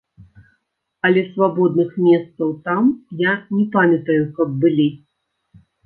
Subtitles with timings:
[1.09, 2.83] Але свабодных месцаў там
[3.29, 4.91] я не памятаю, каб былі.